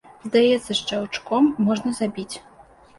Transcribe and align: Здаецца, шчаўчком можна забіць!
Здаецца, 0.29 0.71
шчаўчком 0.79 1.43
можна 1.69 1.97
забіць! 2.03 2.33